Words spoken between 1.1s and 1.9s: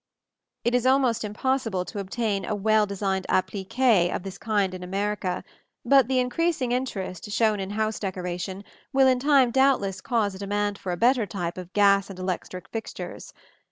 impossible